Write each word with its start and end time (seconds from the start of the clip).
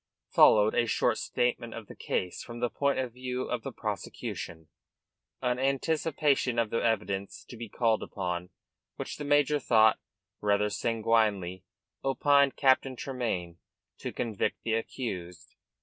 Followed 0.31 0.73
a 0.73 0.87
short 0.87 1.19
statement 1.19 1.75
of 1.75 1.85
the 1.85 1.95
case 1.95 2.41
from 2.43 2.59
the 2.59 2.71
point 2.71 2.97
of 2.97 3.13
view 3.13 3.43
of 3.43 3.61
the 3.61 3.71
prosecution, 3.71 4.67
an 5.43 5.59
anticipation 5.59 6.57
of 6.57 6.71
the 6.71 6.83
evidence 6.83 7.45
to 7.47 7.55
be 7.55 7.69
called, 7.69 8.01
upon 8.01 8.49
which 8.95 9.17
the 9.17 9.23
major 9.23 9.59
thought 9.59 9.99
rather 10.41 10.71
sanguinely, 10.71 11.65
opined 12.03 12.55
Captain 12.55 12.95
Tremayne 12.95 13.59
to 13.99 14.11
convict 14.11 14.63
the 14.63 14.73
accused. 14.73 15.53